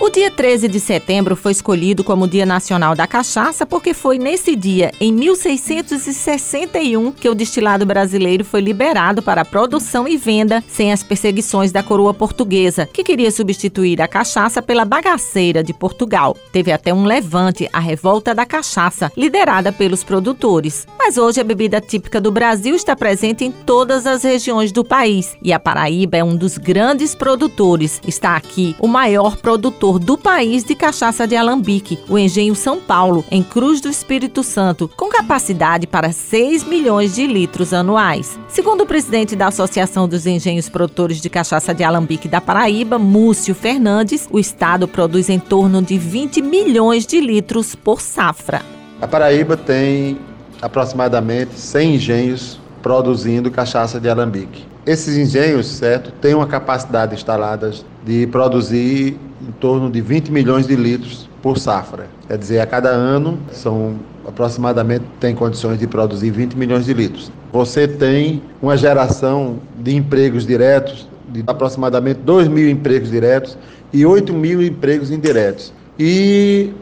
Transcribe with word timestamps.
O 0.00 0.08
dia 0.08 0.30
13 0.30 0.66
de 0.66 0.80
setembro 0.80 1.36
foi 1.36 1.52
escolhido 1.52 2.02
como 2.02 2.26
Dia 2.26 2.46
Nacional 2.46 2.94
da 2.94 3.06
Cachaça 3.06 3.66
porque 3.66 3.92
foi 3.92 4.18
nesse 4.18 4.56
dia, 4.56 4.90
em 4.98 5.12
1661, 5.12 7.12
que 7.12 7.28
o 7.28 7.34
destilado 7.34 7.84
brasileiro 7.84 8.42
foi 8.42 8.62
liberado 8.62 9.20
para 9.20 9.44
produção 9.44 10.08
e 10.08 10.16
venda 10.16 10.64
sem 10.66 10.90
as 10.90 11.02
perseguições 11.02 11.70
da 11.70 11.82
coroa 11.82 12.14
portuguesa, 12.14 12.88
que 12.90 13.04
queria 13.04 13.30
substituir 13.30 14.00
a 14.00 14.08
cachaça 14.08 14.62
pela 14.62 14.86
bagaceira 14.86 15.62
de 15.62 15.74
Portugal. 15.74 16.34
Teve 16.50 16.72
até 16.72 16.94
um 16.94 17.04
levante, 17.04 17.68
a 17.70 17.78
revolta 17.78 18.34
da 18.34 18.46
cachaça, 18.46 19.12
liderada 19.14 19.70
pelos 19.70 20.02
produtores. 20.02 20.86
Mas 20.98 21.18
hoje 21.18 21.42
a 21.42 21.44
bebida 21.44 21.78
típica 21.78 22.18
do 22.18 22.32
Brasil 22.32 22.74
está 22.74 22.96
presente 22.96 23.44
em 23.44 23.50
todas 23.50 24.06
as 24.06 24.22
regiões 24.22 24.72
do 24.72 24.82
país 24.82 25.36
e 25.42 25.52
a 25.52 25.60
Paraíba 25.60 26.16
é 26.16 26.24
um 26.24 26.36
dos 26.36 26.56
grandes 26.56 27.14
produtores. 27.14 28.00
Está 28.06 28.34
aqui 28.34 28.74
o 28.78 28.88
maior 28.88 29.36
produtor 29.36 29.89
produtor 29.90 29.98
do 29.98 30.16
país 30.16 30.62
de 30.62 30.74
cachaça 30.74 31.26
de 31.26 31.34
alambique, 31.34 31.98
o 32.08 32.18
Engenho 32.18 32.54
São 32.54 32.78
Paulo, 32.78 33.24
em 33.30 33.42
Cruz 33.42 33.80
do 33.80 33.88
Espírito 33.88 34.42
Santo, 34.42 34.88
com 34.96 35.08
capacidade 35.08 35.86
para 35.86 36.12
6 36.12 36.64
milhões 36.64 37.14
de 37.14 37.26
litros 37.26 37.72
anuais. 37.72 38.38
Segundo 38.48 38.82
o 38.82 38.86
presidente 38.86 39.34
da 39.34 39.48
Associação 39.48 40.06
dos 40.06 40.26
Engenhos 40.26 40.68
Produtores 40.68 41.20
de 41.20 41.28
Cachaça 41.28 41.74
de 41.74 41.82
Alambique 41.82 42.28
da 42.28 42.40
Paraíba, 42.40 42.98
Múcio 42.98 43.54
Fernandes, 43.54 44.28
o 44.30 44.38
estado 44.38 44.86
produz 44.86 45.28
em 45.28 45.38
torno 45.38 45.82
de 45.82 45.98
20 45.98 46.42
milhões 46.42 47.06
de 47.06 47.20
litros 47.20 47.74
por 47.74 48.00
safra. 48.00 48.62
A 49.00 49.08
Paraíba 49.08 49.56
tem 49.56 50.18
aproximadamente 50.60 51.58
100 51.58 51.94
engenhos 51.94 52.60
produzindo 52.82 53.50
cachaça 53.50 53.98
de 53.98 54.08
alambique. 54.08 54.64
Esses 54.86 55.16
engenhos, 55.16 55.66
certo, 55.66 56.10
têm 56.12 56.34
uma 56.34 56.46
capacidade 56.46 57.14
instalada 57.14 57.72
de 58.04 58.26
produzir 58.26 59.18
em 59.40 59.52
torno 59.58 59.90
de 59.90 60.00
20 60.00 60.30
milhões 60.30 60.66
de 60.66 60.76
litros 60.76 61.28
por 61.42 61.58
safra. 61.58 62.06
Quer 62.28 62.38
dizer, 62.38 62.60
a 62.60 62.66
cada 62.66 62.90
ano 62.90 63.38
são 63.52 63.96
aproximadamente 64.26 65.04
tem 65.18 65.34
condições 65.34 65.78
de 65.78 65.86
produzir 65.86 66.30
20 66.30 66.54
milhões 66.54 66.84
de 66.84 66.94
litros. 66.94 67.32
Você 67.52 67.88
tem 67.88 68.42
uma 68.62 68.76
geração 68.76 69.56
de 69.78 69.94
empregos 69.96 70.46
diretos 70.46 71.08
de 71.28 71.42
aproximadamente 71.46 72.20
2 72.20 72.48
mil 72.48 72.68
empregos 72.68 73.10
diretos 73.10 73.56
e 73.92 74.04
8 74.04 74.32
mil 74.32 74.62
empregos 74.62 75.10
indiretos. 75.10 75.72
E 75.98 76.72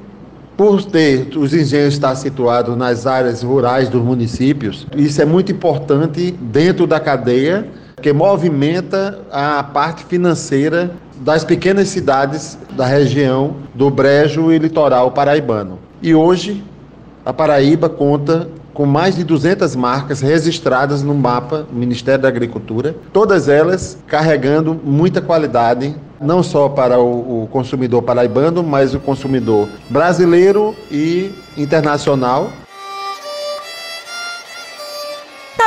por 0.56 0.82
ter 0.84 1.28
os 1.36 1.54
engenhos 1.54 1.94
estar 1.94 2.14
situados 2.16 2.76
nas 2.76 3.06
áreas 3.06 3.42
rurais 3.42 3.88
dos 3.88 4.02
municípios, 4.02 4.86
isso 4.96 5.22
é 5.22 5.24
muito 5.24 5.52
importante 5.52 6.32
dentro 6.40 6.86
da 6.86 6.98
cadeia 6.98 7.66
que 8.00 8.12
movimenta 8.12 9.20
a 9.30 9.62
parte 9.62 10.04
financeira 10.04 10.90
das 11.20 11.44
pequenas 11.44 11.88
cidades 11.88 12.58
da 12.76 12.86
região 12.86 13.56
do 13.74 13.90
Brejo 13.90 14.52
e 14.52 14.58
Litoral 14.58 15.10
paraibano. 15.10 15.78
E 16.00 16.14
hoje, 16.14 16.62
a 17.24 17.32
Paraíba 17.32 17.88
conta 17.88 18.48
com 18.72 18.86
mais 18.86 19.16
de 19.16 19.24
200 19.24 19.74
marcas 19.74 20.20
registradas 20.20 21.02
no 21.02 21.12
mapa 21.12 21.66
do 21.68 21.76
Ministério 21.76 22.22
da 22.22 22.28
Agricultura, 22.28 22.94
todas 23.12 23.48
elas 23.48 23.98
carregando 24.06 24.80
muita 24.84 25.20
qualidade, 25.20 25.96
não 26.20 26.44
só 26.44 26.68
para 26.68 27.00
o, 27.00 27.42
o 27.42 27.48
consumidor 27.48 28.02
paraibano, 28.02 28.62
mas 28.62 28.94
o 28.94 29.00
consumidor 29.00 29.68
brasileiro 29.90 30.76
e 30.92 31.32
internacional. 31.56 32.52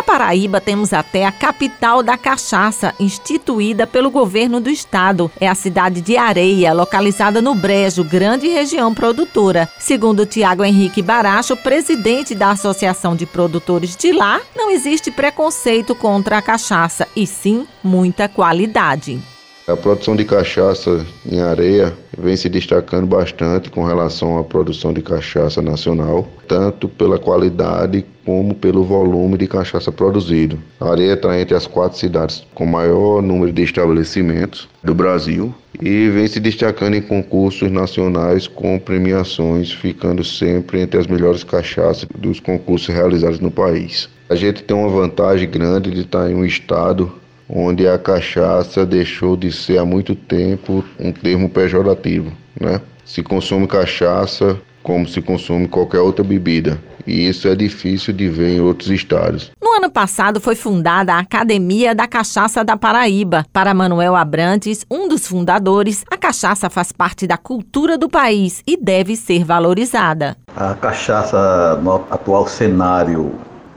Na 0.02 0.06
Paraíba 0.06 0.60
temos 0.60 0.94
até 0.94 1.28
a 1.28 1.32
capital 1.32 2.02
da 2.02 2.18
cachaça, 2.18 2.92
instituída 3.00 3.86
pelo 3.86 4.10
governo 4.10 4.60
do 4.60 4.68
estado. 4.68 5.30
É 5.40 5.48
a 5.48 5.54
cidade 5.54 6.02
de 6.02 6.18
Areia, 6.18 6.74
localizada 6.74 7.40
no 7.40 7.54
Brejo, 7.54 8.04
grande 8.04 8.48
região 8.48 8.96
produtora. 8.96 9.70
Segundo 9.78 10.26
Tiago 10.26 10.64
Henrique 10.64 11.04
Baracho, 11.04 11.56
presidente 11.56 12.34
da 12.34 12.50
Associação 12.50 13.16
de 13.16 13.28
Produtores 13.28 13.96
de 13.96 14.12
lá, 14.12 14.42
não 14.56 14.72
existe 14.72 15.12
preconceito 15.12 15.94
contra 15.94 16.40
a 16.40 16.42
cachaça, 16.42 17.08
e 17.16 17.28
sim 17.28 17.68
muita 17.84 18.28
qualidade. 18.28 19.22
A 19.68 19.78
produção 19.78 20.16
de 20.16 20.26
cachaça 20.26 21.06
em 21.24 21.42
areia 21.42 21.96
vem 22.18 22.36
se 22.36 22.50
destacando 22.50 23.08
bastante 23.08 23.70
com 23.70 23.84
relação 23.84 24.38
à 24.38 24.44
produção 24.44 24.94
de 24.94 25.02
cachaça 25.02 25.62
nacional, 25.62 26.28
tanto 26.48 26.88
pela 26.88 27.18
qualidade 27.18 28.06
como 28.26 28.54
pelo 28.54 28.84
volume 28.84 29.38
de 29.38 29.48
cachaça 29.48 29.92
produzido. 29.92 30.60
A 30.80 30.92
areia 30.92 31.14
está 31.14 31.40
entre 31.40 31.56
as 31.56 31.66
quatro 31.66 31.98
cidades 31.98 32.46
com 32.54 32.66
maior 32.66 33.22
número 33.22 33.52
de 33.52 33.64
estabelecimentos 33.64 34.68
do 34.84 34.94
Brasil 34.94 35.54
e 35.82 36.10
vem 36.10 36.28
se 36.28 36.40
destacando 36.40 36.96
em 36.96 37.02
concursos 37.02 37.72
nacionais 37.72 38.48
com 38.48 38.78
premiações, 38.78 39.72
ficando 39.72 40.24
sempre 40.24 40.82
entre 40.82 41.00
as 41.00 41.08
melhores 41.08 41.44
cachaças 41.44 42.08
dos 42.16 42.40
concursos 42.40 42.94
realizados 42.94 43.40
no 43.40 43.50
país. 43.50 44.10
A 44.30 44.36
gente 44.36 44.64
tem 44.64 44.78
uma 44.78 44.90
vantagem 44.90 45.50
grande 45.50 45.92
de 45.92 46.02
estar 46.02 46.30
em 46.30 46.36
um 46.36 46.46
estado 46.46 47.12
onde 47.54 47.88
a 47.88 47.98
cachaça 47.98 48.86
deixou 48.86 49.36
de 49.36 49.52
ser 49.52 49.78
há 49.78 49.86
muito 49.86 50.16
tempo 50.16 50.84
um 51.00 51.12
termo 51.12 51.50
pejorativo, 51.50 52.32
né? 52.60 52.80
Se 53.06 53.22
consome 53.22 53.68
cachaça 53.68 54.58
como 54.82 55.08
se 55.08 55.22
consome 55.22 55.68
qualquer 55.68 56.00
outra 56.00 56.24
bebida, 56.24 56.82
e 57.06 57.28
isso 57.28 57.48
é 57.48 57.56
difícil 57.56 58.14
de 58.14 58.28
ver 58.28 58.58
em 58.58 58.62
outros 58.62 58.90
estados. 58.90 59.52
No 59.62 59.74
ano 59.74 59.92
passado 59.92 60.40
foi 60.40 60.56
fundada 60.56 61.14
a 61.14 61.20
Academia 61.20 61.94
da 61.94 62.08
Cachaça 62.08 62.64
da 62.64 62.76
Paraíba. 62.76 63.46
Para 63.54 63.74
Manuel 63.74 64.16
Abrantes, 64.16 64.86
um 64.90 65.08
dos 65.08 65.28
fundadores, 65.28 66.04
a 66.10 66.18
cachaça 66.18 66.70
faz 66.70 66.92
parte 66.92 67.28
da 67.28 67.38
cultura 67.38 67.98
do 67.98 68.10
país 68.10 68.64
e 68.66 68.76
deve 68.76 69.16
ser 69.16 69.44
valorizada. 69.44 70.36
A 70.56 70.74
cachaça 70.74 71.80
no 71.82 71.96
atual 72.10 72.48
cenário 72.48 73.34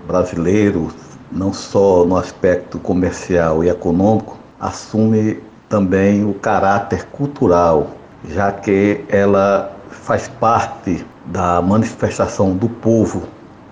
brasileiro 0.06 0.90
não 1.34 1.52
só 1.52 2.04
no 2.04 2.16
aspecto 2.16 2.78
comercial 2.78 3.64
e 3.64 3.68
econômico, 3.68 4.38
assume 4.60 5.42
também 5.68 6.24
o 6.24 6.32
caráter 6.34 7.04
cultural, 7.06 7.90
já 8.28 8.52
que 8.52 9.04
ela 9.08 9.76
faz 9.90 10.28
parte 10.28 11.04
da 11.26 11.60
manifestação 11.60 12.56
do 12.56 12.68
povo 12.68 13.24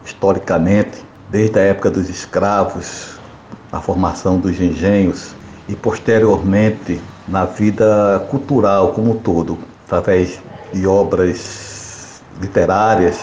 historicamente, 0.05 1.05
desde 1.31 1.59
a 1.59 1.63
época 1.63 1.91
dos 1.91 2.11
escravos, 2.11 3.21
a 3.71 3.81
formação 3.81 4.39
dos 4.39 4.61
engenhos 4.61 5.35
e 5.69 5.77
posteriormente 5.77 7.01
na 7.29 7.45
vida 7.45 8.27
cultural 8.31 8.93
como 8.93 9.13
um 9.13 9.17
todo, 9.17 9.57
através 9.87 10.41
de 10.73 10.87
obras 10.87 12.21
literárias 12.41 13.21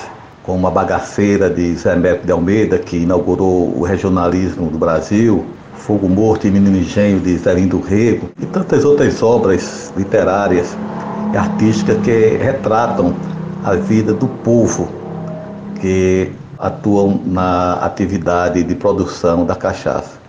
como 0.49 0.65
a 0.65 0.71
Bagaceira 0.71 1.47
de 1.47 1.75
Zé 1.75 1.95
Médio 1.95 2.25
de 2.25 2.31
Almeida, 2.31 2.79
que 2.79 2.97
inaugurou 2.97 3.71
o 3.77 3.83
regionalismo 3.83 4.67
do 4.71 4.79
Brasil, 4.79 5.45
Fogo 5.75 6.09
Morto 6.09 6.47
e 6.47 6.49
Menino 6.49 6.75
Engenho 6.75 7.19
de 7.19 7.37
Zerindo 7.37 7.79
Rego, 7.79 8.31
e 8.41 8.47
tantas 8.47 8.83
outras 8.83 9.21
obras 9.21 9.93
literárias 9.95 10.75
e 11.31 11.37
artísticas 11.37 11.97
que 11.97 12.29
retratam 12.37 13.13
a 13.63 13.75
vida 13.75 14.11
do 14.11 14.27
povo 14.27 14.87
que 15.79 16.31
atuam 16.57 17.21
na 17.27 17.73
atividade 17.73 18.63
de 18.63 18.73
produção 18.73 19.45
da 19.45 19.55
cachaça. 19.55 20.28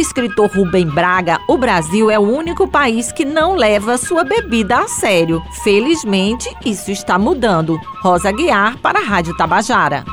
Escritor 0.00 0.50
Rubem 0.50 0.86
Braga, 0.86 1.38
o 1.46 1.56
Brasil 1.56 2.10
é 2.10 2.18
o 2.18 2.22
único 2.22 2.66
país 2.66 3.12
que 3.12 3.24
não 3.24 3.54
leva 3.54 3.98
sua 3.98 4.24
bebida 4.24 4.78
a 4.78 4.88
sério. 4.88 5.42
Felizmente, 5.62 6.48
isso 6.64 6.90
está 6.90 7.18
mudando. 7.18 7.78
Rosa 8.02 8.32
Guiar 8.32 8.78
para 8.78 8.98
a 8.98 9.02
Rádio 9.02 9.36
Tabajara. 9.36 10.04